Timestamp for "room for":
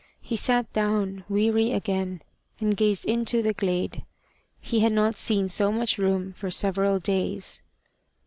5.99-6.49